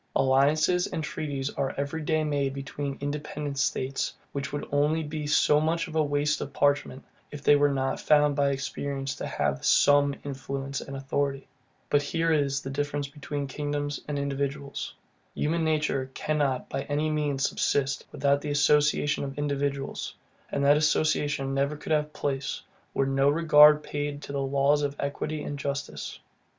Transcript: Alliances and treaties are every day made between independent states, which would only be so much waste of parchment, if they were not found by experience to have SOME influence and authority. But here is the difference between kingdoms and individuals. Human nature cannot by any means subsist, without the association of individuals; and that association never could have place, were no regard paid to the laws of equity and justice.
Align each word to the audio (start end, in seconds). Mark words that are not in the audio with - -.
Alliances 0.15 0.87
and 0.87 1.03
treaties 1.03 1.51
are 1.51 1.75
every 1.77 2.01
day 2.01 2.23
made 2.23 2.55
between 2.55 2.97
independent 3.01 3.59
states, 3.59 4.15
which 4.31 4.51
would 4.51 4.67
only 4.71 5.03
be 5.03 5.27
so 5.27 5.61
much 5.61 5.87
waste 5.87 6.41
of 6.41 6.51
parchment, 6.53 7.05
if 7.29 7.43
they 7.43 7.55
were 7.55 7.69
not 7.69 7.99
found 7.99 8.35
by 8.35 8.49
experience 8.49 9.13
to 9.13 9.27
have 9.27 9.63
SOME 9.63 10.15
influence 10.23 10.81
and 10.81 10.97
authority. 10.97 11.47
But 11.87 12.01
here 12.01 12.33
is 12.33 12.61
the 12.63 12.71
difference 12.71 13.09
between 13.09 13.45
kingdoms 13.45 14.01
and 14.07 14.17
individuals. 14.17 14.95
Human 15.35 15.63
nature 15.63 16.09
cannot 16.15 16.67
by 16.67 16.81
any 16.85 17.11
means 17.11 17.47
subsist, 17.47 18.03
without 18.11 18.41
the 18.41 18.49
association 18.49 19.23
of 19.23 19.37
individuals; 19.37 20.15
and 20.51 20.65
that 20.65 20.77
association 20.77 21.53
never 21.53 21.77
could 21.77 21.91
have 21.91 22.11
place, 22.11 22.63
were 22.95 23.05
no 23.05 23.29
regard 23.29 23.83
paid 23.83 24.23
to 24.23 24.31
the 24.31 24.41
laws 24.41 24.81
of 24.81 24.95
equity 24.99 25.43
and 25.43 25.59
justice. 25.59 26.17